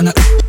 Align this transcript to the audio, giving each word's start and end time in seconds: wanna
wanna 0.00 0.39